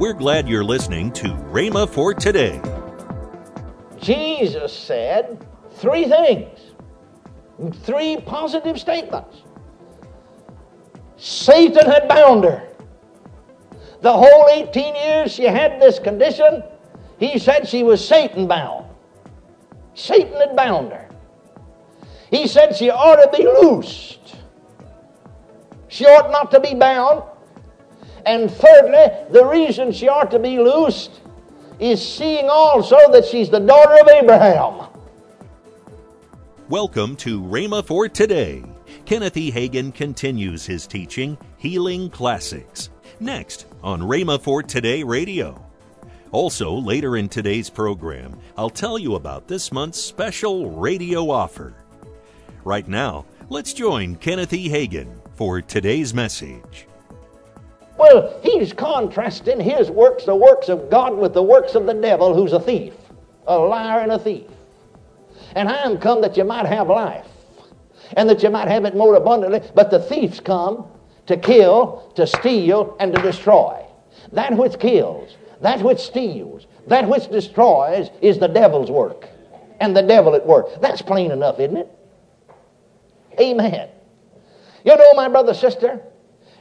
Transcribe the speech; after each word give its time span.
We're 0.00 0.14
glad 0.14 0.48
you're 0.48 0.64
listening 0.64 1.12
to 1.12 1.28
Rhema 1.28 1.86
for 1.86 2.14
today. 2.14 2.58
Jesus 4.00 4.72
said 4.74 5.46
three 5.72 6.06
things, 6.06 6.58
three 7.82 8.16
positive 8.16 8.80
statements. 8.80 9.42
Satan 11.18 11.84
had 11.84 12.08
bound 12.08 12.44
her. 12.44 12.66
The 14.00 14.10
whole 14.10 14.48
18 14.50 14.94
years 14.94 15.32
she 15.32 15.44
had 15.44 15.78
this 15.82 15.98
condition, 15.98 16.62
he 17.18 17.38
said 17.38 17.68
she 17.68 17.82
was 17.82 18.02
Satan 18.02 18.48
bound. 18.48 18.86
Satan 19.92 20.32
had 20.40 20.56
bound 20.56 20.92
her. 20.92 21.10
He 22.30 22.46
said 22.46 22.74
she 22.74 22.88
ought 22.88 23.16
to 23.16 23.36
be 23.36 23.44
loosed. 23.44 24.36
She 25.88 26.06
ought 26.06 26.30
not 26.30 26.50
to 26.52 26.60
be 26.60 26.74
bound. 26.74 27.22
And 28.26 28.50
thirdly, 28.50 29.06
the 29.30 29.44
reason 29.46 29.92
she 29.92 30.08
ought 30.08 30.30
to 30.30 30.38
be 30.38 30.58
loosed 30.58 31.20
is 31.78 32.06
seeing 32.06 32.48
also 32.50 32.96
that 33.12 33.24
she's 33.24 33.48
the 33.48 33.60
daughter 33.60 33.96
of 34.00 34.08
Abraham. 34.08 34.88
Welcome 36.68 37.16
to 37.16 37.40
Rhema 37.40 37.84
for 37.84 38.08
Today. 38.08 38.62
Kenneth 39.06 39.36
E. 39.36 39.50
Hagin 39.50 39.94
continues 39.94 40.66
his 40.66 40.86
teaching, 40.86 41.38
Healing 41.56 42.10
Classics, 42.10 42.90
next 43.18 43.66
on 43.82 44.00
Rhema 44.02 44.40
for 44.40 44.62
Today 44.62 45.02
Radio. 45.02 45.64
Also, 46.30 46.72
later 46.72 47.16
in 47.16 47.28
today's 47.28 47.70
program, 47.70 48.38
I'll 48.56 48.70
tell 48.70 48.98
you 48.98 49.14
about 49.14 49.48
this 49.48 49.72
month's 49.72 50.00
special 50.00 50.70
radio 50.70 51.30
offer. 51.30 51.74
Right 52.64 52.86
now, 52.86 53.24
let's 53.48 53.72
join 53.72 54.16
Kenneth 54.16 54.52
E. 54.52 54.68
Hagin 54.68 55.08
for 55.34 55.62
today's 55.62 56.12
message. 56.12 56.86
Well, 58.12 58.40
he's 58.42 58.72
contrasting 58.72 59.60
his 59.60 59.88
works, 59.88 60.24
the 60.24 60.34
works 60.34 60.68
of 60.68 60.90
God, 60.90 61.16
with 61.16 61.32
the 61.32 61.42
works 61.42 61.76
of 61.76 61.86
the 61.86 61.94
devil, 61.94 62.34
who's 62.34 62.52
a 62.52 62.58
thief, 62.58 62.92
a 63.46 63.56
liar, 63.56 64.00
and 64.00 64.10
a 64.10 64.18
thief. 64.18 64.46
And 65.54 65.68
I 65.68 65.84
am 65.84 65.96
come 65.98 66.20
that 66.22 66.36
you 66.36 66.42
might 66.42 66.66
have 66.66 66.88
life, 66.88 67.26
and 68.16 68.28
that 68.28 68.42
you 68.42 68.50
might 68.50 68.66
have 68.66 68.84
it 68.84 68.96
more 68.96 69.14
abundantly. 69.14 69.62
But 69.76 69.92
the 69.92 70.00
thieves 70.00 70.40
come 70.40 70.88
to 71.26 71.36
kill, 71.36 72.12
to 72.16 72.26
steal, 72.26 72.96
and 72.98 73.14
to 73.14 73.22
destroy. 73.22 73.86
That 74.32 74.56
which 74.56 74.80
kills, 74.80 75.36
that 75.60 75.80
which 75.80 76.00
steals, 76.00 76.66
that 76.88 77.08
which 77.08 77.30
destroys 77.30 78.10
is 78.20 78.38
the 78.38 78.48
devil's 78.48 78.90
work. 78.90 79.28
And 79.78 79.96
the 79.96 80.02
devil 80.02 80.34
at 80.34 80.44
work. 80.44 80.80
That's 80.80 81.00
plain 81.00 81.30
enough, 81.30 81.60
isn't 81.60 81.76
it? 81.76 81.88
Amen. 83.40 83.88
You 84.84 84.96
know, 84.96 85.12
my 85.14 85.28
brother, 85.28 85.54
sister, 85.54 86.02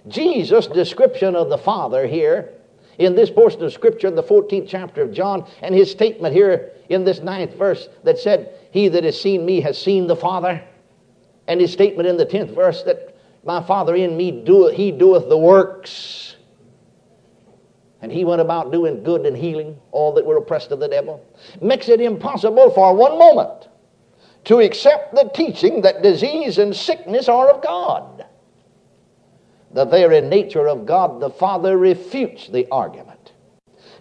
Jesus' 0.07 0.67
description 0.67 1.35
of 1.35 1.49
the 1.49 1.57
Father 1.57 2.07
here 2.07 2.49
in 2.97 3.15
this 3.15 3.29
portion 3.29 3.63
of 3.63 3.73
Scripture 3.73 4.07
in 4.07 4.15
the 4.15 4.23
14th 4.23 4.67
chapter 4.67 5.01
of 5.01 5.13
John, 5.13 5.47
and 5.61 5.73
his 5.73 5.89
statement 5.89 6.35
here 6.35 6.73
in 6.89 7.05
this 7.05 7.21
ninth 7.21 7.55
verse 7.55 7.87
that 8.03 8.19
said, 8.19 8.53
He 8.71 8.89
that 8.89 9.03
has 9.03 9.19
seen 9.19 9.45
me 9.45 9.61
has 9.61 9.81
seen 9.81 10.05
the 10.05 10.15
Father, 10.15 10.61
and 11.47 11.61
his 11.61 11.71
statement 11.71 12.07
in 12.07 12.17
the 12.17 12.25
10th 12.25 12.53
verse 12.53 12.83
that 12.83 13.15
my 13.43 13.63
Father 13.63 13.95
in 13.95 14.17
me 14.17 14.31
doeth, 14.31 14.73
he 14.73 14.91
doeth 14.91 15.29
the 15.29 15.37
works. 15.37 16.35
And 18.01 18.11
he 18.11 18.23
went 18.23 18.41
about 18.41 18.71
doing 18.71 19.03
good 19.03 19.25
and 19.25 19.35
healing 19.35 19.77
all 19.91 20.13
that 20.13 20.25
were 20.25 20.37
oppressed 20.37 20.71
of 20.71 20.79
the 20.79 20.87
devil. 20.87 21.25
Makes 21.61 21.89
it 21.89 22.01
impossible 22.01 22.69
for 22.71 22.95
one 22.95 23.17
moment 23.17 23.67
to 24.45 24.59
accept 24.59 25.15
the 25.15 25.29
teaching 25.33 25.81
that 25.81 26.01
disease 26.01 26.57
and 26.57 26.75
sickness 26.75 27.27
are 27.27 27.49
of 27.49 27.61
God. 27.61 28.25
The 29.71 29.85
very 29.85 30.21
nature 30.21 30.67
of 30.67 30.85
God 30.85 31.19
the 31.19 31.29
Father 31.29 31.77
refutes 31.77 32.47
the 32.47 32.67
argument. 32.71 33.33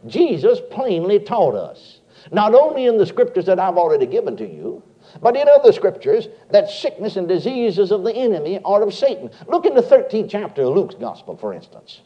Jesus 0.07 0.61
plainly 0.71 1.19
taught 1.19 1.55
us, 1.55 2.01
not 2.33 2.55
only 2.55 2.87
in 2.87 2.99
the 2.99 3.07
scriptures 3.07 3.47
that 3.47 3.59
I've 3.59 3.77
already 3.77 4.07
given 4.07 4.37
to 4.39 4.49
you, 4.49 4.83
but 5.21 5.37
in 5.37 5.49
other 5.49 5.73
scriptures, 5.73 6.29
that 6.51 6.71
sickness 6.71 7.17
and 7.17 7.27
diseases 7.27 7.91
of 7.91 8.05
the 8.05 8.15
enemy 8.15 8.61
are 8.65 8.83
of 8.83 8.95
Satan. 8.95 9.31
Look 9.47 9.67
in 9.67 9.75
the 9.75 9.83
13th 9.83 10.31
chapter 10.31 10.63
of 10.63 10.75
Luke's 10.75 10.95
gospel, 10.95 11.37
for 11.37 11.53
instance. 11.53 12.03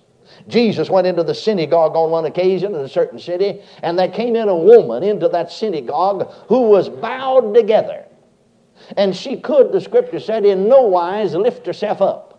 Jesus 0.49 0.89
went 0.89 1.07
into 1.07 1.23
the 1.23 1.35
synagogue 1.35 1.95
on 1.95 2.11
one 2.11 2.25
occasion 2.25 2.75
in 2.75 2.81
a 2.81 2.89
certain 2.89 3.19
city, 3.19 3.63
and 3.83 3.99
there 3.99 4.09
came 4.09 4.35
in 4.37 4.49
a 4.49 4.57
woman 4.57 5.03
into 5.03 5.29
that 5.29 5.53
synagogue 5.53 6.33
who 6.49 6.63
was 6.63 6.89
bowed 6.89 7.55
together. 7.55 8.05
And 8.97 9.15
she 9.15 9.37
could, 9.37 9.73
the 9.73 9.81
scripture 9.81 10.21
said, 10.21 10.45
in 10.45 10.69
no 10.69 10.83
wise 10.83 11.35
lift 11.35 11.67
herself 11.67 12.01
up. 12.01 12.32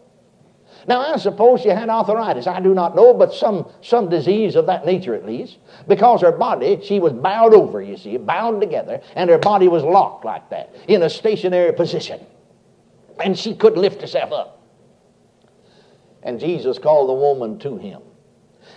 Now, 0.88 1.13
I 1.13 1.17
suppose 1.17 1.61
she 1.61 1.69
had 1.69 1.89
arthritis. 1.89 2.47
I 2.47 2.59
do 2.59 2.73
not 2.73 2.95
know, 2.95 3.13
but 3.13 3.33
some, 3.33 3.69
some 3.81 4.09
disease 4.09 4.55
of 4.55 4.66
that 4.66 4.85
nature 4.85 5.16
at 5.16 5.25
least. 5.25 5.57
Because 5.88 6.21
her 6.21 6.31
body, 6.31 6.79
she 6.83 6.99
was 6.99 7.13
bowed 7.13 7.53
over, 7.53 7.81
you 7.81 7.95
see, 7.95 8.17
bound 8.17 8.59
together, 8.59 9.01
and 9.16 9.29
her 9.29 9.38
body 9.38 9.67
was 9.67 9.83
locked 9.83 10.25
like 10.25 10.49
that 10.49 10.75
in 10.88 11.03
a 11.03 11.09
stationary 11.09 11.73
position. 11.73 12.19
And 13.23 13.38
she 13.38 13.55
couldn't 13.55 13.81
lift 13.81 14.01
herself 14.01 14.31
up. 14.31 14.61
And 16.23 16.39
Jesus 16.39 16.77
called 16.79 17.09
the 17.09 17.13
woman 17.13 17.59
to 17.59 17.77
him. 17.77 18.01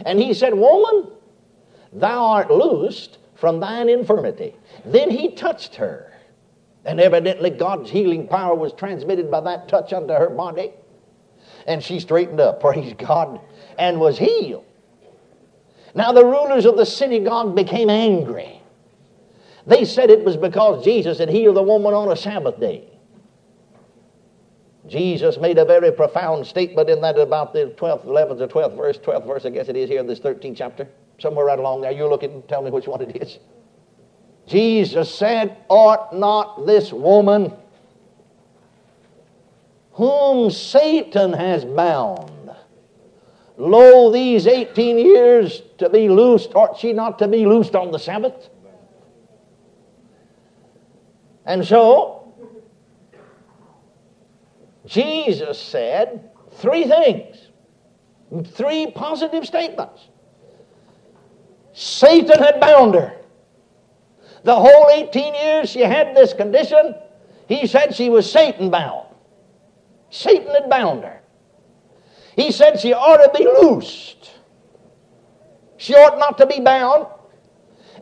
And 0.05 0.19
he 0.19 0.35
said, 0.35 0.55
Woman, 0.55 1.11
thou 1.93 2.25
art 2.25 2.51
loosed 2.51 3.19
from 3.35 3.61
thine 3.61 3.89
infirmity. 3.89 4.55
Then 4.85 5.11
he 5.11 5.33
touched 5.35 5.77
her. 5.77 6.13
And 6.85 7.01
evidently 7.01 7.51
God's 7.51 7.91
healing 7.91 8.29
power 8.29 8.55
was 8.55 8.73
transmitted 8.73 9.31
by 9.31 9.41
that 9.41 9.69
touch 9.69 9.93
unto 9.93 10.15
her 10.15 10.31
body. 10.31 10.73
And 11.67 11.83
she 11.83 12.01
straightened 12.01 12.41
up, 12.41 12.61
praise 12.61 12.95
God, 12.95 13.41
and 13.79 14.01
was 14.01 14.19
healed. 14.19 14.65
Now 15.95 16.13
the 16.13 16.25
rulers 16.25 16.67
of 16.67 16.77
the 16.77 16.87
synagogue 16.87 17.57
became 17.57 17.89
angry. 17.89 18.61
They 19.67 19.85
said 19.85 20.11
it 20.11 20.25
was 20.25 20.37
because 20.37 20.85
Jesus 20.85 21.19
had 21.19 21.29
healed 21.29 21.57
the 21.57 21.63
woman 21.63 21.93
on 21.93 22.13
a 22.13 22.17
Sabbath 22.17 22.61
day. 22.61 22.85
Jesus 24.87 25.39
made 25.39 25.59
a 25.59 25.65
very 25.65 25.91
profound 25.91 26.47
statement 26.47 26.89
in 26.89 27.01
that 27.01 27.19
about 27.19 27.53
the 27.53 27.75
12th, 27.77 28.07
11th, 28.07 28.41
or 28.41 28.47
12th 28.47 28.77
verse, 28.77 28.99
12th 28.99 29.27
verse, 29.27 29.45
I 29.45 29.51
guess 29.51 29.69
it 29.69 29.77
is 29.77 29.89
here 29.89 29.99
in 29.99 30.07
this 30.07 30.21
13th 30.21 30.57
chapter. 30.57 30.89
Somewhere 31.19 31.47
right 31.47 31.59
along 31.59 31.81
there. 31.81 31.91
You 31.91 32.07
look 32.07 32.23
and 32.23 32.47
tell 32.47 32.63
me 32.63 32.71
which 32.71 32.87
one 32.87 33.01
it 33.01 33.21
is. 33.21 33.39
Jesus 34.47 35.13
said, 35.13 35.57
Ought 35.69 36.15
not 36.15 36.67
this 36.67 36.93
woman, 36.93 37.53
whom 39.97 40.51
Satan 40.51 41.33
has 41.33 41.65
bound, 41.65 42.51
lo, 43.57 44.13
these 44.13 44.47
18 44.47 44.99
years 44.99 45.63
to 45.79 45.89
be 45.89 46.11
loosed, 46.11 46.55
ought 46.55 46.79
she 46.79 46.93
not 46.93 47.19
to 47.21 47.29
be 47.29 47.47
loosed 47.47 47.75
on 47.75 47.93
the 47.93 47.99
Sabbath? 47.99 48.51
And 51.47 51.67
so, 51.67 52.31
Jesus 54.85 55.59
said 55.59 56.29
three 56.57 56.85
things, 56.85 57.49
three 58.49 58.91
positive 58.91 59.47
statements. 59.47 60.09
Satan 61.73 62.39
had 62.43 62.61
bound 62.61 62.95
her. 62.95 63.17
The 64.45 64.57
whole 64.57 64.91
18 64.93 65.35
years 65.35 65.71
she 65.71 65.81
had 65.81 66.15
this 66.15 66.35
condition, 66.35 66.97
he 67.49 67.67
said 67.67 67.95
she 67.95 68.11
was 68.11 68.31
Satan 68.31 68.69
bound. 68.69 69.06
Satan 70.11 70.53
had 70.55 70.71
bound 70.71 71.05
her. 71.05 71.21
He 72.37 72.53
said 72.53 72.79
she 72.79 72.93
ought 72.93 73.17
to 73.17 73.31
be 73.37 73.45
loosed. 73.45 74.33
She 75.79 75.95
ought 75.95 76.19
not 76.19 76.39
to 76.39 76.47
be 76.47 76.61
bound. 76.61 77.07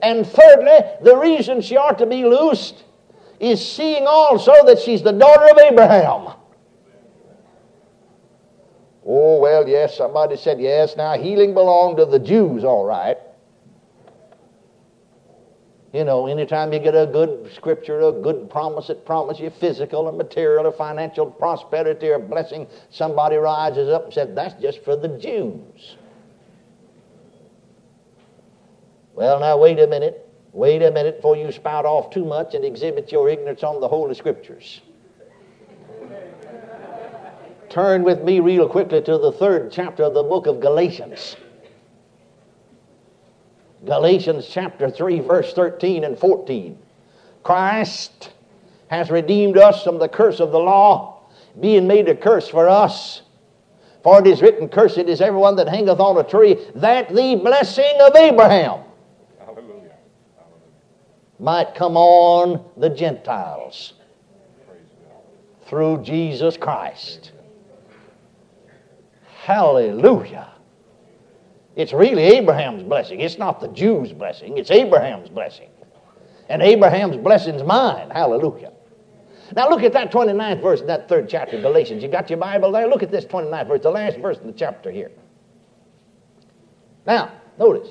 And 0.02 0.26
thirdly, 0.26 0.78
the 1.02 1.16
reason 1.16 1.60
she 1.60 1.76
ought 1.76 1.98
to 1.98 2.06
be 2.06 2.24
loosed 2.24 2.84
is 3.40 3.64
seeing 3.66 4.06
also 4.06 4.52
that 4.66 4.78
she's 4.78 5.02
the 5.02 5.12
daughter 5.12 5.50
of 5.50 5.58
Abraham. 5.58 6.34
Oh, 9.06 9.38
well, 9.38 9.68
yes, 9.68 9.96
somebody 9.96 10.36
said, 10.36 10.60
yes, 10.60 10.96
now 10.96 11.14
healing 11.14 11.52
belonged 11.52 11.98
to 11.98 12.06
the 12.06 12.18
Jews, 12.18 12.64
all 12.64 12.84
right. 12.84 13.18
You 15.94 16.02
know, 16.02 16.26
anytime 16.26 16.72
you 16.72 16.80
get 16.80 16.96
a 16.96 17.06
good 17.06 17.52
scripture, 17.54 18.00
a 18.00 18.10
good 18.10 18.50
promise 18.50 18.88
that 18.88 19.06
promises 19.06 19.40
you 19.40 19.50
physical 19.50 20.08
or 20.08 20.12
material 20.12 20.66
or 20.66 20.72
financial 20.72 21.26
prosperity 21.30 22.08
or 22.08 22.18
blessing, 22.18 22.66
somebody 22.90 23.36
rises 23.36 23.88
up 23.88 24.06
and 24.06 24.12
says, 24.12 24.34
that's 24.34 24.60
just 24.60 24.82
for 24.82 24.96
the 24.96 25.06
Jews. 25.06 25.96
Well, 29.14 29.38
now, 29.38 29.56
wait 29.56 29.78
a 29.78 29.86
minute. 29.86 30.28
Wait 30.52 30.82
a 30.82 30.90
minute 30.90 31.18
before 31.18 31.36
you 31.36 31.52
spout 31.52 31.84
off 31.86 32.10
too 32.10 32.24
much 32.24 32.54
and 32.54 32.64
exhibit 32.64 33.12
your 33.12 33.28
ignorance 33.28 33.62
on 33.62 33.80
the 33.80 33.86
Holy 33.86 34.16
Scriptures. 34.16 34.80
Turn 37.68 38.02
with 38.02 38.20
me 38.24 38.40
real 38.40 38.68
quickly 38.68 39.00
to 39.00 39.18
the 39.18 39.30
third 39.30 39.70
chapter 39.70 40.02
of 40.02 40.14
the 40.14 40.24
book 40.24 40.48
of 40.48 40.58
Galatians. 40.58 41.36
Galatians 43.84 44.48
chapter 44.50 44.88
3, 44.90 45.20
verse 45.20 45.52
13 45.52 46.04
and 46.04 46.18
14. 46.18 46.78
Christ 47.42 48.32
has 48.88 49.10
redeemed 49.10 49.58
us 49.58 49.82
from 49.82 49.98
the 49.98 50.08
curse 50.08 50.40
of 50.40 50.52
the 50.52 50.58
law, 50.58 51.22
being 51.60 51.86
made 51.86 52.08
a 52.08 52.14
curse 52.14 52.48
for 52.48 52.68
us. 52.68 53.22
For 54.02 54.20
it 54.20 54.26
is 54.26 54.42
written, 54.42 54.68
Cursed 54.68 54.98
is 54.98 55.20
everyone 55.20 55.56
that 55.56 55.68
hangeth 55.68 56.00
on 56.00 56.18
a 56.18 56.24
tree, 56.24 56.58
that 56.76 57.08
the 57.08 57.36
blessing 57.36 57.96
of 58.00 58.14
Abraham 58.14 58.84
Hallelujah. 59.38 59.96
might 61.38 61.74
come 61.74 61.96
on 61.96 62.64
the 62.76 62.90
Gentiles 62.90 63.94
through 65.66 66.02
Jesus 66.02 66.56
Christ. 66.56 67.32
Hallelujah. 69.44 70.53
It's 71.76 71.92
really 71.92 72.22
Abraham's 72.22 72.82
blessing. 72.82 73.20
It's 73.20 73.38
not 73.38 73.60
the 73.60 73.68
Jews' 73.68 74.12
blessing, 74.12 74.58
it's 74.58 74.70
Abraham's 74.70 75.28
blessing. 75.28 75.68
And 76.48 76.60
Abraham's 76.60 77.16
blessing's 77.16 77.62
mine. 77.62 78.10
Hallelujah. 78.10 78.72
Now 79.56 79.68
look 79.70 79.82
at 79.82 79.92
that 79.94 80.12
29th 80.12 80.62
verse 80.62 80.80
in 80.80 80.86
that 80.88 81.08
third 81.08 81.28
chapter 81.28 81.56
of 81.56 81.62
Galatians. 81.62 82.02
You 82.02 82.08
got 82.08 82.28
your 82.28 82.38
Bible 82.38 82.72
there? 82.72 82.86
Look 82.86 83.02
at 83.02 83.10
this 83.10 83.24
29th 83.24 83.68
verse, 83.68 83.80
the 83.82 83.90
last 83.90 84.18
verse 84.18 84.38
in 84.38 84.46
the 84.46 84.52
chapter 84.52 84.90
here. 84.90 85.10
Now, 87.06 87.32
notice. 87.58 87.88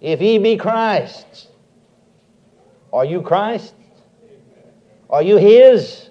If 0.00 0.20
ye 0.20 0.38
be 0.38 0.56
Christ's, 0.56 1.48
are 2.92 3.04
you 3.04 3.22
Christ? 3.22 3.74
Are 5.10 5.22
you 5.22 5.36
his? 5.36 6.10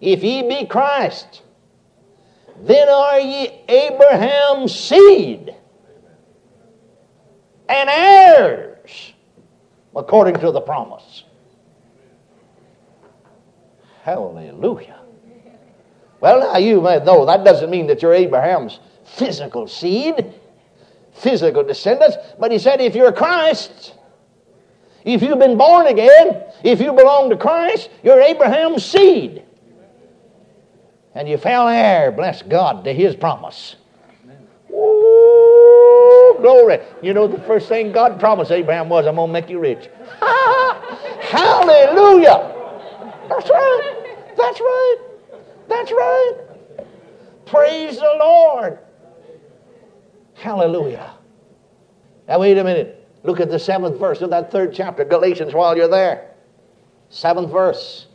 If 0.00 0.22
ye 0.22 0.48
be 0.48 0.66
Christ, 0.66 1.42
then 2.62 2.88
are 2.88 3.20
ye 3.20 3.50
Abraham's 3.68 4.74
seed 4.74 5.54
and 7.68 7.88
heirs 7.88 9.12
according 9.94 10.36
to 10.36 10.50
the 10.50 10.60
promise. 10.60 11.24
Hallelujah. 14.02 15.00
Well, 16.20 16.40
now 16.40 16.58
you 16.58 16.80
may 16.80 16.98
know 17.04 17.26
that 17.26 17.44
doesn't 17.44 17.70
mean 17.70 17.86
that 17.88 18.02
you're 18.02 18.14
Abraham's 18.14 18.78
physical 19.04 19.66
seed, 19.66 20.34
physical 21.12 21.62
descendants, 21.62 22.16
but 22.38 22.52
he 22.52 22.58
said 22.58 22.80
if 22.80 22.94
you're 22.94 23.12
Christ, 23.12 23.94
if 25.04 25.22
you've 25.22 25.38
been 25.38 25.58
born 25.58 25.86
again, 25.86 26.42
if 26.64 26.80
you 26.80 26.92
belong 26.92 27.30
to 27.30 27.36
Christ, 27.36 27.90
you're 28.02 28.20
Abraham's 28.20 28.84
seed 28.84 29.45
and 31.16 31.26
you 31.26 31.38
fell 31.38 31.66
heir, 31.66 32.12
bless 32.12 32.42
God, 32.42 32.84
to 32.84 32.92
his 32.92 33.16
promise. 33.16 33.76
Ooh, 34.70 36.36
glory. 36.38 36.80
You 37.00 37.14
know, 37.14 37.26
the 37.26 37.40
first 37.40 37.70
thing 37.70 37.90
God 37.90 38.20
promised 38.20 38.50
Abraham 38.50 38.90
was, 38.90 39.06
I'm 39.06 39.16
going 39.16 39.28
to 39.28 39.32
make 39.32 39.48
you 39.48 39.58
rich. 39.58 39.88
Hallelujah. 40.20 40.92
That's 43.30 43.48
right. 43.48 44.16
That's 44.36 44.60
right. 44.60 44.96
That's 45.68 45.90
right. 45.90 46.34
Praise 47.46 47.96
the 47.96 48.16
Lord. 48.20 48.78
Hallelujah. 50.34 51.14
Now, 52.28 52.40
wait 52.40 52.58
a 52.58 52.64
minute. 52.64 53.08
Look 53.22 53.40
at 53.40 53.48
the 53.48 53.58
seventh 53.58 53.98
verse 53.98 54.20
of 54.20 54.28
that 54.30 54.52
third 54.52 54.74
chapter, 54.74 55.02
Galatians, 55.02 55.54
while 55.54 55.74
you're 55.74 55.88
there. 55.88 56.32
Seventh 57.08 57.50
verse. 57.50 58.08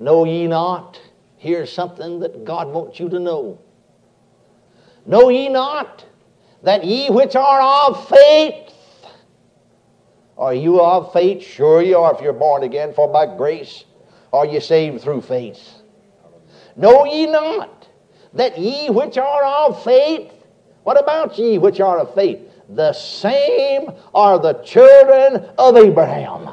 Know 0.00 0.24
ye 0.24 0.48
not 0.48 0.98
Here's 1.42 1.72
something 1.72 2.20
that 2.20 2.44
God 2.44 2.68
wants 2.68 3.00
you 3.00 3.08
to 3.08 3.18
know. 3.18 3.58
Know 5.04 5.28
ye 5.28 5.48
not 5.48 6.04
that 6.62 6.84
ye 6.84 7.10
which 7.10 7.34
are 7.34 7.88
of 7.88 8.08
faith, 8.08 8.72
are 10.38 10.54
you 10.54 10.80
of 10.80 11.12
faith? 11.12 11.42
Sure 11.42 11.82
you 11.82 11.98
are 11.98 12.14
if 12.14 12.20
you're 12.20 12.32
born 12.32 12.62
again, 12.62 12.94
for 12.94 13.08
by 13.08 13.26
grace 13.26 13.82
are 14.32 14.46
ye 14.46 14.60
saved 14.60 15.02
through 15.02 15.22
faith. 15.22 15.82
Know 16.76 17.04
ye 17.06 17.26
not 17.26 17.88
that 18.34 18.56
ye 18.56 18.88
which 18.90 19.18
are 19.18 19.44
of 19.44 19.82
faith, 19.82 20.30
what 20.84 20.96
about 20.96 21.36
ye 21.40 21.58
which 21.58 21.80
are 21.80 21.98
of 21.98 22.14
faith? 22.14 22.38
The 22.68 22.92
same 22.92 23.90
are 24.14 24.38
the 24.38 24.62
children 24.62 25.44
of 25.58 25.76
Abraham. 25.76 26.50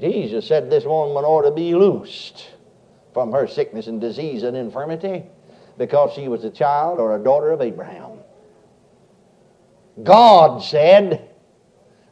Jesus 0.00 0.48
said 0.48 0.68
this 0.68 0.84
woman 0.84 1.22
ought 1.22 1.42
to 1.42 1.52
be 1.52 1.72
loosed 1.72 2.48
from 3.12 3.32
her 3.32 3.46
sickness 3.46 3.86
and 3.86 4.00
disease 4.00 4.42
and 4.42 4.56
infirmity 4.56 5.24
because 5.78 6.12
she 6.14 6.28
was 6.28 6.44
a 6.44 6.50
child 6.50 6.98
or 6.98 7.16
a 7.16 7.18
daughter 7.18 7.50
of 7.50 7.60
Abraham. 7.60 8.18
God 10.02 10.62
said 10.62 11.28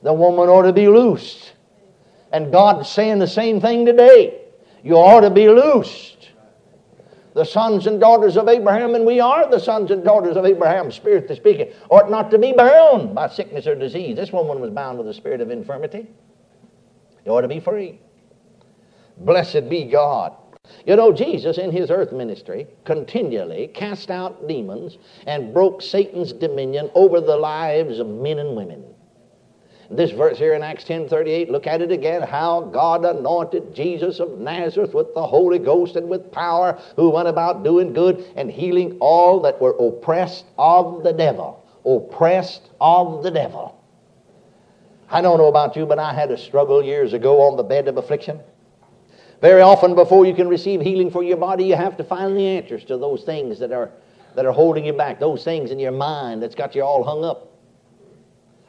the 0.03 0.13
woman 0.13 0.49
ought 0.49 0.63
to 0.63 0.73
be 0.73 0.89
loosed. 0.89 1.53
And 2.33 2.53
God's 2.53 2.89
saying 2.89 3.19
the 3.19 3.27
same 3.27 3.61
thing 3.61 3.87
today. 3.87 4.43
You 4.83 4.95
ought 4.95 5.21
to 5.21 5.31
be 5.31 5.49
loosed. 5.49 6.31
The 7.35 7.45
sons 7.45 7.87
and 7.87 8.01
daughters 8.01 8.37
of 8.37 8.49
Abraham, 8.49 8.95
and 8.95 9.07
we 9.07 9.21
are 9.21 9.49
the 9.49 9.61
sons 9.61 9.91
and 9.91 10.03
daughters 10.03 10.37
of 10.37 10.45
Abraham, 10.45 10.91
spiritually 10.91 11.37
speaking, 11.37 11.73
ought 11.89 12.11
not 12.11 12.31
to 12.33 12.39
be 12.39 12.53
bound 12.53 13.15
by 13.15 13.29
sickness 13.29 13.67
or 13.67 13.75
disease. 13.75 14.17
This 14.17 14.33
woman 14.33 14.61
was 14.61 14.71
bound 14.71 14.99
with 14.99 15.07
the 15.07 15.15
spirit 15.15 15.41
of 15.41 15.51
infirmity. 15.51 16.09
You 17.25 17.33
ought 17.33 17.43
to 17.43 17.49
be 17.49 17.61
free. 17.61 18.01
Blessed 19.19 19.69
be 19.69 19.85
God. 19.85 20.35
You 20.87 20.97
know, 20.97 21.13
Jesus 21.13 21.59
in 21.59 21.71
his 21.71 21.91
earth 21.91 22.13
ministry 22.13 22.67
continually 22.85 23.69
cast 23.69 24.11
out 24.11 24.47
demons 24.49 24.99
and 25.27 25.53
broke 25.53 25.83
Satan's 25.83 26.33
dominion 26.33 26.91
over 26.95 27.21
the 27.21 27.37
lives 27.37 27.99
of 27.99 28.07
men 28.07 28.39
and 28.39 28.57
women. 28.57 28.85
This 29.91 30.11
verse 30.11 30.37
here 30.37 30.53
in 30.53 30.63
Acts 30.63 30.85
10:38, 30.85 31.51
look 31.51 31.67
at 31.67 31.81
it 31.81 31.91
again, 31.91 32.21
how 32.21 32.61
God 32.61 33.07
anointed 33.07 33.75
Jesus 33.75 34.21
of 34.21 34.39
Nazareth 34.39 34.93
with 34.93 35.15
the 35.15 35.27
Holy 35.27 35.59
Ghost 35.59 35.97
and 35.97 36.11
with 36.11 36.31
power, 36.31 36.79
who 36.97 37.09
went 37.09 37.29
about 37.29 37.65
doing 37.65 37.95
good 37.95 38.23
and 38.37 38.51
healing 38.51 38.99
all 39.01 39.41
that 39.41 39.61
were 39.61 39.75
oppressed 39.79 40.45
of 40.59 41.03
the 41.03 41.13
devil. 41.15 41.65
Oppressed 41.87 42.69
of 42.81 43.23
the 43.23 43.31
devil. 43.31 43.77
I 45.11 45.23
don't 45.23 45.39
know 45.39 45.49
about 45.49 45.75
you, 45.75 45.87
but 45.87 45.99
I 45.99 46.13
had 46.13 46.31
a 46.31 46.37
struggle 46.37 46.85
years 46.85 47.15
ago 47.15 47.41
on 47.41 47.57
the 47.57 47.63
bed 47.63 47.89
of 47.89 47.97
affliction. 47.97 48.41
Very 49.41 49.63
often, 49.63 49.95
before 49.95 50.27
you 50.27 50.35
can 50.35 50.49
receive 50.49 50.81
healing 50.81 51.11
for 51.11 51.23
your 51.23 51.37
body, 51.37 51.65
you 51.65 51.77
have 51.77 51.97
to 51.99 52.05
find 52.05 52.37
the 52.37 52.47
answers 52.47 52.85
to 52.87 52.97
those 52.97 53.23
things 53.23 53.59
that 53.61 53.71
are, 53.71 53.91
that 54.35 54.45
are 54.45 54.53
holding 54.53 54.85
you 54.85 54.93
back, 54.93 55.21
those 55.21 55.45
things 55.45 55.71
in 55.71 55.79
your 55.79 55.93
mind 55.93 56.43
that's 56.43 56.57
got 56.57 56.75
you 56.75 56.83
all 56.83 57.05
hung 57.05 57.25
up. 57.25 57.53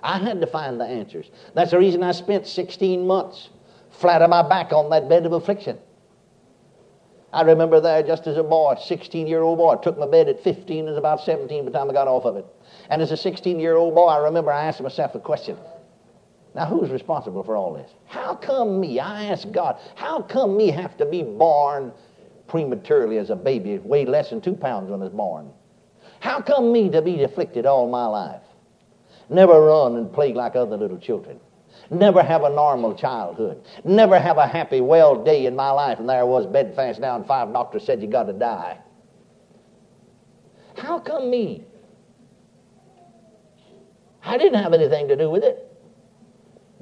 I 0.04 0.20
had 0.20 0.40
to 0.42 0.48
find 0.48 0.80
the 0.80 0.86
answers. 0.86 1.30
That's 1.56 1.72
the 1.72 1.80
reason 1.80 2.04
I 2.04 2.12
spent 2.12 2.46
16 2.46 3.06
months 3.06 3.50
flat 3.90 4.22
on 4.22 4.30
my 4.30 4.48
back 4.48 4.72
on 4.72 4.90
that 4.92 5.10
bed 5.10 5.26
of 5.26 5.34
affliction. 5.34 5.78
I 7.34 7.42
remember 7.42 7.80
there 7.80 8.02
just 8.02 8.28
as 8.28 8.38
a 8.38 8.44
boy, 8.44 8.76
16 8.84 9.28
year 9.28 9.42
old 9.42 9.58
boy, 9.58 9.74
I 9.74 9.84
took 9.84 9.98
my 9.98 10.08
bed 10.08 10.30
at 10.30 10.44
15 10.44 10.88
and 10.88 10.98
about 10.98 11.22
17 11.22 11.66
by 11.66 11.72
the 11.72 11.78
time 11.78 11.90
I 11.90 11.94
got 11.94 12.08
off 12.08 12.26
of 12.26 12.38
it. 12.38 12.46
And 12.90 13.02
as 13.02 13.12
a 13.12 13.18
16 13.18 13.60
year 13.60 13.76
old 13.76 13.94
boy, 13.94 14.08
I 14.08 14.18
remember 14.18 14.52
I 14.52 14.66
asked 14.66 14.82
myself 14.82 15.16
a 15.16 15.20
question 15.20 15.58
now, 16.56 16.66
who's 16.66 16.90
responsible 16.90 17.44
for 17.44 17.56
all 17.56 17.74
this? 17.74 17.92
How 18.08 18.34
come 18.36 18.80
me? 18.80 19.00
I 19.00 19.26
ask 19.26 19.50
God, 19.52 19.80
how 19.96 20.22
come 20.22 20.58
me 20.58 20.72
have 20.72 20.98
to 20.98 21.06
be 21.06 21.22
born 21.22 21.92
prematurely 22.48 23.18
as 23.18 23.30
a 23.30 23.36
baby, 23.36 23.78
weigh 23.78 24.06
less 24.06 24.32
than 24.32 24.42
two 24.42 24.56
pounds 24.56 24.90
when 24.90 25.00
I 25.02 25.06
was 25.06 25.14
born? 25.14 25.52
How 26.20 26.42
come 26.42 26.72
me 26.72 26.90
to 26.90 27.02
be 27.02 27.24
afflicted 27.24 27.66
all 27.66 27.88
my 27.90 28.06
life? 28.08 28.42
Never 29.30 29.62
run 29.62 29.96
and 29.98 30.12
play 30.12 30.34
like 30.34 30.56
other 30.56 30.76
little 30.76 30.98
children. 30.98 31.40
Never 31.92 32.24
have 32.24 32.44
a 32.44 32.50
normal 32.50 32.96
childhood. 32.96 33.64
Never 33.84 34.20
have 34.20 34.38
a 34.38 34.48
happy, 34.48 34.82
well 34.82 35.24
day 35.24 35.46
in 35.46 35.56
my 35.56 35.70
life, 35.70 36.00
and 36.00 36.10
there 36.10 36.20
I 36.20 36.24
was 36.24 36.48
bedfast 36.48 37.00
down. 37.00 37.26
Five 37.26 37.54
doctors 37.54 37.86
said 37.86 38.02
you 38.02 38.08
got 38.08 38.24
to 38.24 38.34
die. 38.34 38.80
How 40.78 41.00
come 41.00 41.30
me? 41.30 41.64
I 44.24 44.38
didn't 44.38 44.62
have 44.62 44.74
anything 44.74 45.08
to 45.10 45.16
do 45.16 45.30
with 45.30 45.44
it. 45.44 45.69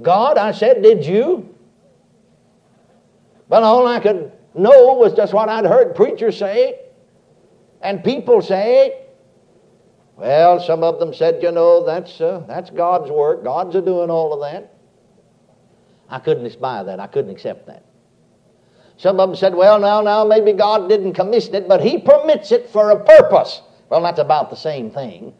God, 0.01 0.37
I 0.37 0.51
said, 0.51 0.83
did 0.83 1.05
you? 1.05 1.55
But 3.49 3.63
all 3.63 3.87
I 3.87 3.99
could 3.99 4.31
know 4.53 4.93
was 4.93 5.13
just 5.13 5.33
what 5.33 5.49
I'd 5.49 5.65
heard 5.65 5.95
preachers 5.95 6.37
say 6.37 6.79
and 7.81 8.03
people 8.03 8.41
say. 8.41 9.03
Well, 10.15 10.59
some 10.59 10.83
of 10.83 10.99
them 10.99 11.13
said, 11.13 11.43
you 11.43 11.51
know, 11.51 11.85
that's, 11.85 12.19
uh, 12.19 12.43
that's 12.47 12.71
God's 12.71 13.11
work. 13.11 13.43
God's 13.43 13.75
a 13.75 13.81
doing 13.81 14.09
all 14.09 14.33
of 14.33 14.51
that. 14.51 14.73
I 16.09 16.19
couldn't 16.19 16.59
buy 16.59 16.83
that. 16.83 16.99
I 16.99 17.07
couldn't 17.07 17.29
accept 17.29 17.67
that. 17.67 17.85
Some 18.97 19.19
of 19.19 19.29
them 19.29 19.35
said, 19.35 19.53
well, 19.53 19.79
now, 19.79 20.01
now, 20.01 20.25
maybe 20.25 20.53
God 20.53 20.89
didn't 20.89 21.13
commission 21.13 21.53
it, 21.53 21.67
but 21.67 21.81
He 21.81 21.99
permits 21.99 22.51
it 22.51 22.67
for 22.69 22.89
a 22.89 23.03
purpose. 23.03 23.61
Well, 23.89 24.01
that's 24.01 24.19
about 24.19 24.49
the 24.49 24.55
same 24.55 24.89
thing. 24.89 25.33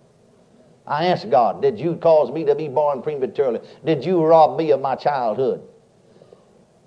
I 0.88 1.08
asked 1.08 1.30
God, 1.30 1.62
Did 1.62 1.80
you 1.80 1.98
cause 1.98 2.32
me 2.32 2.46
to 2.46 2.56
be 2.56 2.70
born 2.70 3.02
prematurely? 3.02 3.60
Did 3.84 4.06
you 4.06 4.24
rob 4.24 4.58
me 4.58 4.72
of 4.72 4.80
my 4.80 4.96
childhood? 4.96 5.62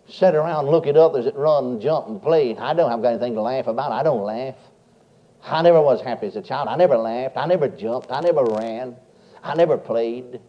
Sit 0.09 0.35
around 0.35 0.64
and 0.64 0.71
look 0.71 0.87
at 0.87 0.97
others 0.97 1.26
that 1.26 1.37
run 1.37 1.64
and 1.64 1.80
jump 1.80 2.09
and 2.09 2.21
play. 2.21 2.57
I 2.57 2.75
don't 2.75 2.90
have 2.90 3.04
anything 3.04 3.35
to 3.35 3.42
laugh 3.42 3.66
about. 3.66 3.92
I 3.92 4.02
don't 4.02 4.23
laugh. 4.23 4.57
I 5.42 5.62
never 5.62 5.80
was 5.80 6.00
happy 6.00 6.26
as 6.26 6.37
a 6.37 6.42
child. 6.42 6.69
I 6.69 6.76
never 6.76 6.97
laughed. 6.97 7.37
I 7.37 7.47
never 7.47 7.69
jumped. 7.69 8.11
I 8.11 8.21
never 8.21 8.42
ran. 8.45 8.97
I 9.42 9.54
never 9.54 9.76
played. 9.76 10.40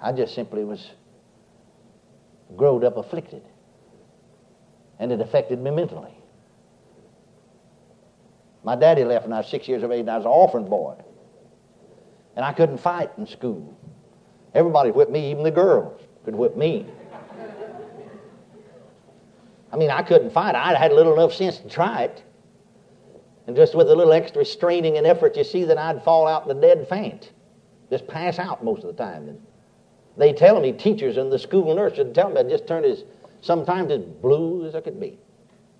I 0.00 0.12
just 0.12 0.34
simply 0.34 0.64
was 0.64 0.90
growed 2.56 2.84
up 2.84 2.96
afflicted. 2.96 3.42
And 4.98 5.12
it 5.12 5.20
affected 5.20 5.60
me 5.60 5.70
mentally. 5.70 6.21
My 8.64 8.76
daddy 8.76 9.04
left 9.04 9.24
when 9.24 9.32
I 9.32 9.38
was 9.38 9.48
six 9.48 9.66
years 9.66 9.82
of 9.82 9.90
age, 9.90 10.00
and 10.00 10.10
I 10.10 10.16
was 10.16 10.24
an 10.24 10.30
orphan 10.30 10.64
boy. 10.64 10.96
And 12.36 12.44
I 12.44 12.52
couldn't 12.52 12.78
fight 12.78 13.10
in 13.18 13.26
school. 13.26 13.76
Everybody 14.54 14.90
whipped 14.90 15.10
me, 15.10 15.30
even 15.30 15.42
the 15.42 15.50
girls 15.50 16.00
could 16.24 16.34
whip 16.34 16.56
me. 16.56 16.86
I 19.72 19.76
mean, 19.76 19.90
I 19.90 20.02
couldn't 20.02 20.30
fight. 20.30 20.54
I 20.54 20.74
had 20.74 20.92
a 20.92 20.94
little 20.94 21.14
enough 21.14 21.32
sense 21.32 21.58
to 21.58 21.68
try 21.68 22.02
it. 22.02 22.22
And 23.46 23.56
just 23.56 23.74
with 23.74 23.90
a 23.90 23.96
little 23.96 24.12
extra 24.12 24.44
straining 24.44 24.98
and 24.98 25.06
effort, 25.06 25.36
you 25.36 25.44
see 25.44 25.64
that 25.64 25.78
I'd 25.78 26.04
fall 26.04 26.28
out 26.28 26.44
in 26.44 26.56
a 26.56 26.60
dead 26.60 26.86
faint. 26.88 27.32
Just 27.90 28.06
pass 28.06 28.38
out 28.38 28.62
most 28.62 28.84
of 28.84 28.94
the 28.94 29.02
time. 29.02 29.28
And 29.28 29.40
they 30.16 30.32
tell 30.32 30.60
me, 30.60 30.72
teachers 30.72 31.16
and 31.16 31.32
the 31.32 31.38
school 31.38 31.74
nurse 31.74 31.96
would 31.98 32.14
tell 32.14 32.30
me 32.30 32.40
I'd 32.40 32.50
just 32.50 32.66
turned 32.66 32.84
as, 32.84 33.04
sometimes 33.40 33.90
as 33.90 34.02
blue 34.02 34.66
as 34.66 34.74
I 34.74 34.80
could 34.80 35.00
be. 35.00 35.18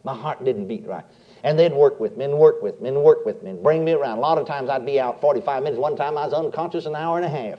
My 0.04 0.14
heart 0.14 0.42
didn't 0.44 0.66
beat 0.66 0.86
right. 0.86 1.04
And 1.42 1.58
they'd 1.58 1.72
work 1.72 1.98
with 1.98 2.16
me 2.16 2.24
and 2.24 2.38
work 2.38 2.62
with 2.62 2.80
me 2.80 2.88
and 2.88 3.02
work 3.02 3.26
with 3.26 3.42
me 3.42 3.50
and 3.50 3.62
bring 3.62 3.84
me 3.84 3.92
around. 3.92 4.18
A 4.18 4.20
lot 4.20 4.38
of 4.38 4.46
times 4.46 4.70
I'd 4.70 4.86
be 4.86 5.00
out 5.00 5.20
45 5.20 5.64
minutes. 5.64 5.80
One 5.80 5.96
time 5.96 6.16
I 6.16 6.24
was 6.24 6.32
unconscious 6.32 6.86
an 6.86 6.94
hour 6.94 7.16
and 7.16 7.26
a 7.26 7.28
half. 7.28 7.58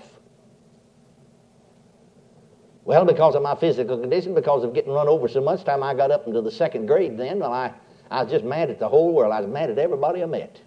Well, 2.86 3.06
because 3.06 3.36
of 3.36 3.42
my 3.42 3.56
physical 3.56 3.98
condition, 3.98 4.34
because 4.34 4.64
of 4.64 4.74
getting 4.74 4.92
run 4.92 5.08
over 5.08 5.28
so 5.28 5.42
much 5.42 5.64
time, 5.64 5.84
I 5.84 5.94
got 5.94 6.12
up 6.12 6.28
into 6.28 6.42
the 6.42 6.52
second 6.52 6.86
grade 6.86 7.18
then. 7.18 7.40
Well, 7.40 7.54
I, 7.54 7.74
I 8.10 8.24
was 8.24 8.32
just 8.32 8.46
mad 8.46 8.70
at 8.70 8.80
the 8.80 8.88
whole 8.88 9.14
world. 9.14 9.34
I 9.34 9.42
was 9.42 9.50
mad 9.50 9.70
at 9.70 9.78
everybody 9.78 10.22
I 10.22 10.26
met. 10.26 10.62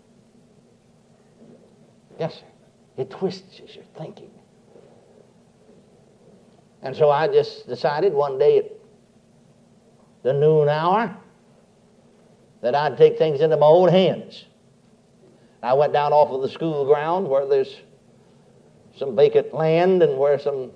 Yes, 2.18 2.36
sir. 2.36 2.46
It 2.96 3.10
twists 3.10 3.60
your 3.60 3.84
thinking. 3.98 4.30
And 6.82 6.96
so 6.96 7.10
I 7.10 7.28
just 7.28 7.66
decided 7.66 8.12
one 8.12 8.38
day 8.38 8.58
at 8.58 8.72
the 10.22 10.32
noon 10.32 10.68
hour 10.68 11.16
that 12.66 12.74
I'd 12.74 12.98
take 12.98 13.16
things 13.16 13.42
into 13.42 13.56
my 13.56 13.66
own 13.68 13.88
hands. 13.88 14.44
I 15.62 15.72
went 15.74 15.92
down 15.92 16.12
off 16.12 16.30
of 16.30 16.42
the 16.42 16.48
school 16.48 16.84
ground 16.84 17.28
where 17.28 17.46
there's 17.46 17.76
some 18.96 19.14
vacant 19.14 19.54
land 19.54 20.02
and 20.02 20.18
where 20.18 20.36
some 20.36 20.72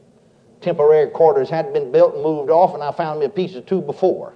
temporary 0.61 1.11
quarters 1.11 1.51
had 1.51 1.73
been 1.73 1.91
built 1.91 2.15
and 2.15 2.23
moved 2.23 2.49
off, 2.49 2.75
and 2.75 2.83
I 2.83 2.93
found 2.93 3.19
me 3.19 3.27
a 3.27 3.29
piece 3.29 3.57
of 3.57 3.67
two 3.67 3.81
before, 3.81 4.35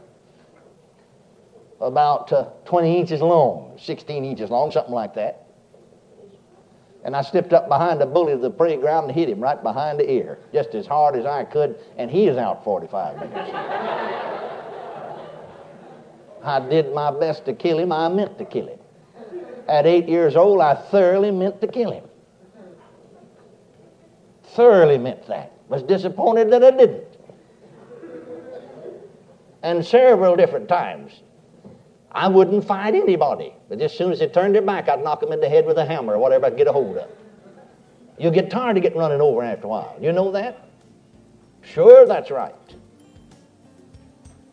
about 1.81 2.33
uh, 2.33 2.49
20 2.65 2.99
inches 2.99 3.21
long, 3.21 3.79
16 3.81 4.25
inches 4.25 4.51
long, 4.51 4.73
something 4.73 4.93
like 4.93 5.15
that. 5.15 5.47
And 7.05 7.15
I 7.15 7.23
stepped 7.23 7.53
up 7.53 7.69
behind 7.69 8.01
the 8.01 8.07
bully 8.07 8.33
of 8.33 8.41
the 8.41 8.51
playground 8.51 9.05
and 9.05 9.13
hit 9.13 9.29
him 9.29 9.39
right 9.39 9.63
behind 9.63 10.01
the 10.01 10.11
ear, 10.11 10.41
just 10.53 10.75
as 10.75 10.89
hard 10.89 11.15
as 11.15 11.25
I 11.25 11.45
could, 11.45 11.79
and 11.99 12.11
he 12.11 12.27
is 12.27 12.37
out 12.37 12.65
45 12.65 13.21
minutes. 13.21 13.51
I 16.45 16.61
did 16.61 16.93
my 16.93 17.11
best 17.11 17.47
to 17.47 17.55
kill 17.55 17.79
him. 17.79 17.91
I 17.91 18.09
meant 18.09 18.39
to 18.39 18.45
kill 18.45 18.69
him. 18.69 18.79
At 19.67 19.87
eight 19.87 20.09
years 20.09 20.37
old, 20.37 20.61
I 20.61 20.75
thoroughly 20.75 21.31
meant 21.31 21.61
to 21.63 21.67
kill 21.67 21.91
him. 21.91 22.05
Thoroughly 24.43 24.99
meant 24.99 25.27
that 25.27 25.53
was 25.69 25.83
disappointed 25.83 26.53
that 26.53 26.63
I 26.63 26.71
didn't. 26.71 27.05
And 29.63 29.85
several 29.85 30.37
different 30.37 30.69
times. 30.69 31.13
I 32.13 32.29
wouldn't 32.29 32.65
fight 32.65 32.95
anybody, 32.95 33.55
but 33.69 33.81
as 33.81 33.93
soon 33.93 34.13
as 34.13 34.21
they 34.21 34.29
turned 34.29 34.55
their 34.55 34.63
back, 34.63 34.89
I'd 34.89 35.03
knock 35.03 35.21
them 35.21 35.33
in 35.33 35.41
the 35.41 35.49
head 35.49 35.67
with 35.67 35.79
a 35.79 35.85
hammer 35.85 36.15
or 36.15 36.19
whatever 36.19 36.47
I 36.47 36.51
could 36.51 36.59
get 36.59 36.69
a 36.69 36.73
hold 36.73 36.97
of. 36.99 37.11
You 38.19 38.31
get 38.31 38.51
tired 38.51 38.77
of 38.77 38.85
getting 38.85 38.99
running 38.99 39.21
over 39.21 39.43
after 39.43 39.65
a 39.65 39.69
while. 39.69 39.97
You 40.01 40.13
know 40.13 40.31
that? 40.31 40.69
Sure, 41.63 42.07
that's 42.07 42.31
right. 42.31 42.55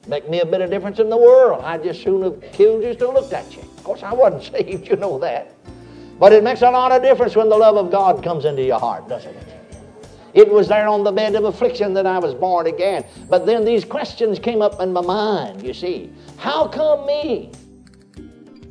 Make 0.07 0.27
me 0.27 0.39
a 0.39 0.45
bit 0.45 0.61
of 0.61 0.71
difference 0.71 0.97
in 0.97 1.09
the 1.09 1.17
world. 1.17 1.63
I'd 1.63 1.83
just 1.83 2.01
soon 2.01 2.23
have 2.23 2.41
killed 2.53 2.83
you 2.83 2.95
to 2.95 3.11
looked 3.11 3.33
at 3.33 3.55
you. 3.55 3.61
Of 3.61 3.83
course, 3.83 4.01
I 4.01 4.13
wasn't 4.13 4.43
saved, 4.55 4.87
you 4.87 4.95
know 4.95 5.19
that. 5.19 5.53
But 6.19 6.33
it 6.33 6.43
makes 6.43 6.63
a 6.63 6.71
lot 6.71 6.91
of 6.91 7.03
difference 7.03 7.35
when 7.35 7.49
the 7.49 7.57
love 7.57 7.77
of 7.77 7.91
God 7.91 8.23
comes 8.23 8.45
into 8.45 8.63
your 8.63 8.79
heart, 8.79 9.07
doesn't 9.07 9.35
it? 9.35 9.47
It 10.33 10.49
was 10.49 10.67
there 10.67 10.87
on 10.87 11.03
the 11.03 11.11
bed 11.11 11.35
of 11.35 11.43
affliction 11.43 11.93
that 11.93 12.07
I 12.07 12.17
was 12.17 12.33
born 12.33 12.65
again. 12.65 13.05
But 13.29 13.45
then 13.45 13.63
these 13.63 13.85
questions 13.85 14.39
came 14.39 14.61
up 14.61 14.79
in 14.81 14.91
my 14.91 15.01
mind, 15.01 15.61
you 15.61 15.73
see. 15.73 16.11
How 16.37 16.67
come 16.67 17.05
me? 17.05 17.51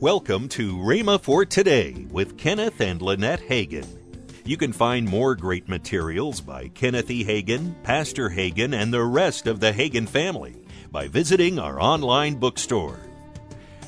Welcome 0.01 0.49
to 0.51 0.77
Rhema 0.79 1.21
for 1.21 1.45
Today 1.45 2.07
with 2.11 2.39
Kenneth 2.39 2.81
and 2.81 3.01
Lynette 3.01 3.43
Hagin. 3.43 3.87
You 4.45 4.57
can 4.57 4.73
find 4.73 5.07
more 5.07 5.37
great 5.37 5.69
materials 5.69 6.41
by 6.41 6.69
Kenneth 6.69 7.11
E. 7.11 7.25
Hagin, 7.25 7.75
Pastor 7.83 8.31
Hagin, 8.31 8.75
and 8.75 8.93
the 8.93 9.05
rest 9.05 9.47
of 9.47 9.61
the 9.61 9.73
Hagin 9.73 10.09
family 10.09 10.57
by 10.91 11.09
visiting 11.09 11.59
our 11.59 11.81
online 11.81 12.35
bookstore. 12.35 12.99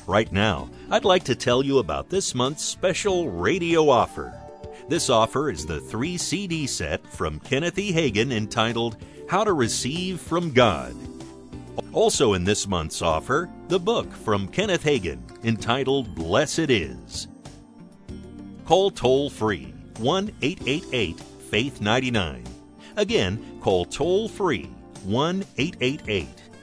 Right 0.07 0.31
now, 0.31 0.69
I'd 0.89 1.05
like 1.05 1.23
to 1.25 1.35
tell 1.35 1.63
you 1.63 1.79
about 1.79 2.09
this 2.09 2.35
month's 2.35 2.63
special 2.63 3.29
radio 3.29 3.89
offer. 3.89 4.33
This 4.89 5.09
offer 5.09 5.49
is 5.49 5.65
the 5.65 5.79
three 5.79 6.17
CD 6.17 6.67
set 6.67 7.05
from 7.07 7.39
Kenneth 7.39 7.79
E. 7.79 7.93
Hagin 7.93 8.31
entitled 8.31 8.97
How 9.29 9.43
to 9.43 9.53
Receive 9.53 10.19
from 10.19 10.51
God. 10.51 10.95
Also 11.93 12.33
in 12.33 12.43
this 12.43 12.67
month's 12.67 13.01
offer, 13.01 13.49
the 13.69 13.79
book 13.79 14.11
from 14.11 14.47
Kenneth 14.47 14.83
Hagin 14.83 15.21
entitled 15.43 16.13
Blessed 16.15 16.69
Is. 16.69 17.27
Call 18.65 18.91
toll 18.91 19.29
free 19.29 19.73
1 19.99 20.31
888 20.41 21.19
Faith 21.19 21.81
99. 21.81 22.43
Again, 22.97 23.59
call 23.61 23.85
toll 23.85 24.27
free 24.27 24.65
1 25.03 25.45
888 25.57 26.42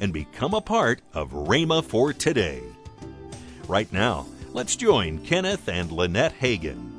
and 0.00 0.12
become 0.12 0.54
a 0.54 0.60
part 0.60 1.00
of 1.14 1.30
Rhema 1.30 1.84
for 1.84 2.12
Today. 2.12 2.62
Right 3.68 3.92
now, 3.92 4.26
Let's 4.52 4.74
join 4.74 5.24
Kenneth 5.24 5.68
and 5.68 5.92
Lynette 5.92 6.34
Hagin. 6.40 6.90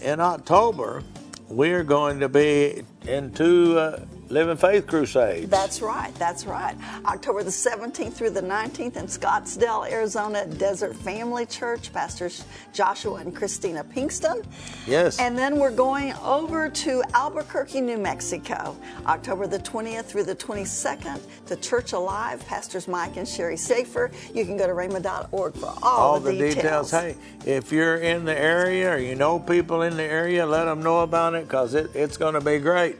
In 0.00 0.20
October, 0.20 1.02
we're 1.50 1.84
going 1.84 2.20
to 2.20 2.30
be 2.30 2.82
in 3.06 3.30
two 3.34 3.78
uh, 3.78 4.00
Living 4.30 4.56
Faith 4.58 4.86
Crusades. 4.86 5.48
That's 5.48 5.80
right. 5.80 6.14
That's 6.16 6.44
right. 6.44 6.76
October 7.06 7.42
the 7.42 7.50
17th 7.50 8.12
through 8.12 8.30
the 8.30 8.42
19th 8.42 8.96
in 8.96 9.06
Scottsdale, 9.06 9.90
Arizona, 9.90 10.46
Desert 10.46 10.94
Family 10.96 11.46
Church, 11.46 11.92
Pastors 11.92 12.44
Joshua 12.74 13.14
and 13.16 13.34
Christina 13.34 13.84
Pinkston. 13.84 14.44
Yes. 14.86 15.18
And 15.18 15.36
then 15.36 15.58
we're 15.58 15.74
going 15.74 16.12
over 16.16 16.68
to 16.68 17.02
Albuquerque, 17.14 17.80
New 17.80 17.96
Mexico, 17.96 18.76
October 19.06 19.46
the 19.46 19.60
20th 19.60 20.04
through 20.04 20.24
the 20.24 20.36
22nd 20.36 21.20
to 21.46 21.56
Church 21.56 21.92
Alive, 21.92 22.44
Pastors 22.46 22.86
Mike 22.86 23.16
and 23.16 23.26
Sherry 23.26 23.56
Safer. 23.56 24.10
You 24.34 24.44
can 24.44 24.58
go 24.58 24.66
to 24.66 24.74
rhema.org 24.74 25.54
for 25.54 25.74
all, 25.82 25.98
all 25.98 26.20
the, 26.20 26.32
the 26.32 26.38
details. 26.38 26.90
details. 26.90 26.90
Hey, 26.90 27.16
if 27.46 27.72
you're 27.72 27.96
in 27.96 28.26
the 28.26 28.38
area 28.38 28.92
or 28.92 28.98
you 28.98 29.14
know 29.14 29.38
people 29.38 29.82
in 29.82 29.96
the 29.96 30.02
area, 30.02 30.44
let 30.44 30.64
them 30.64 30.82
know 30.82 31.00
about 31.00 31.34
it 31.34 31.48
because 31.48 31.72
it, 31.72 31.90
it's 31.94 32.18
going 32.18 32.34
to 32.34 32.42
be 32.42 32.58
great. 32.58 32.96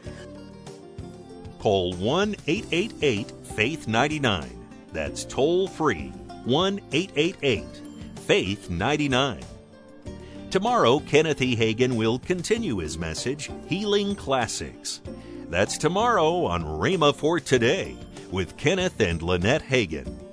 Call 1.59 1.93
1 1.93 2.35
888 2.47 3.31
Faith 3.55 3.87
99. 3.87 4.65
That's 4.93 5.25
toll 5.25 5.67
free 5.67 6.07
1 6.45 6.79
888 6.91 7.65
Faith 8.19 8.69
99. 8.69 9.41
Tomorrow, 10.49 10.99
Kenneth 11.01 11.41
E. 11.41 11.55
Hagin 11.55 11.95
will 11.95 12.17
continue 12.17 12.79
his 12.79 12.97
message, 12.97 13.51
Healing 13.67 14.15
Classics. 14.15 15.01
That's 15.49 15.77
tomorrow 15.77 16.45
on 16.45 16.63
Rhema 16.63 17.13
for 17.13 17.39
Today 17.39 17.97
with 18.31 18.57
Kenneth 18.57 18.99
and 18.99 19.21
Lynette 19.21 19.63
Hagin. 19.63 20.28